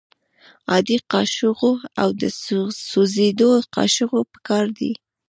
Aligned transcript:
عادي 0.71 0.97
قاشوغه 1.11 1.73
او 2.01 2.09
د 2.21 2.23
سوځیدو 2.89 3.51
قاشوغه 3.75 4.19
پکار 4.33 4.65
ده. 4.77 4.91